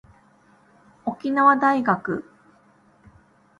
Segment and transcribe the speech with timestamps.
[1.05, 2.25] 沖縄大学